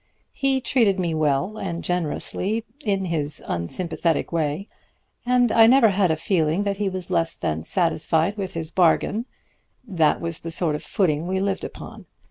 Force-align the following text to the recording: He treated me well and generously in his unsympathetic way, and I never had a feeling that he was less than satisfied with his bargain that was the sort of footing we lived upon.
He 0.33 0.61
treated 0.61 0.99
me 0.99 1.13
well 1.13 1.57
and 1.59 1.83
generously 1.83 2.65
in 2.83 3.05
his 3.05 3.39
unsympathetic 3.47 4.31
way, 4.31 4.65
and 5.27 5.51
I 5.51 5.67
never 5.67 5.89
had 5.89 6.09
a 6.09 6.15
feeling 6.15 6.63
that 6.63 6.77
he 6.77 6.89
was 6.89 7.11
less 7.11 7.35
than 7.35 7.63
satisfied 7.63 8.35
with 8.35 8.55
his 8.55 8.71
bargain 8.71 9.27
that 9.87 10.19
was 10.19 10.39
the 10.39 10.49
sort 10.49 10.73
of 10.73 10.81
footing 10.81 11.27
we 11.27 11.39
lived 11.39 11.63
upon. 11.63 12.07